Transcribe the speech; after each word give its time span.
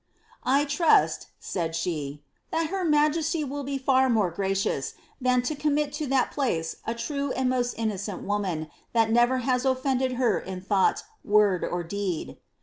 ^ 0.01 0.03
I 0.43 0.65
trust," 0.65 1.27
said 1.39 1.75
she, 1.75 2.23
^ 2.47 2.49
that 2.51 2.71
her 2.71 2.83
majesty 2.83 3.43
will 3.43 3.63
be 3.63 3.77
far 3.77 4.09
more 4.09 4.31
gracious, 4.31 4.95
than 5.21 5.43
to 5.43 5.53
commit 5.53 5.93
to 5.93 6.07
that 6.07 6.31
place 6.31 6.77
a 6.87 6.95
true 6.95 7.31
and 7.33 7.51
most 7.51 7.75
innocent 7.75 8.23
woman, 8.23 8.71
that 8.93 9.11
never 9.11 9.37
has 9.45 9.63
oAmded 9.63 10.15
her 10.17 10.39
in 10.39 10.59
thought, 10.59 11.03
word, 11.23 11.63
or 11.63 11.83
deed." 11.83 12.37